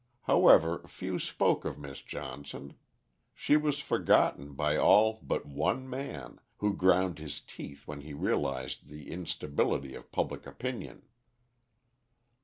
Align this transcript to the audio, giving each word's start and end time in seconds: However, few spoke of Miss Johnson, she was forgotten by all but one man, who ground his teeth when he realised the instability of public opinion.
However, 0.21 0.79
few 0.87 1.19
spoke 1.19 1.63
of 1.63 1.77
Miss 1.77 2.01
Johnson, 2.01 2.73
she 3.35 3.55
was 3.55 3.77
forgotten 3.81 4.53
by 4.55 4.75
all 4.75 5.19
but 5.21 5.45
one 5.45 5.87
man, 5.87 6.39
who 6.57 6.75
ground 6.75 7.19
his 7.19 7.39
teeth 7.39 7.85
when 7.87 8.01
he 8.01 8.11
realised 8.15 8.87
the 8.87 9.11
instability 9.11 9.93
of 9.93 10.11
public 10.11 10.47
opinion. 10.47 11.03